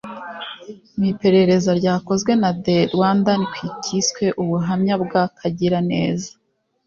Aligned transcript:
Mu 0.95 1.03
iperereza 1.11 1.71
ryakozwe 1.79 2.31
na 2.41 2.49
The 2.63 2.77
Rwandan 2.93 3.41
ku 3.55 3.63
kiswe 3.83 4.25
ubuhamya 4.41 4.95
bwa 5.03 5.23
Kagiraneza 5.37 6.31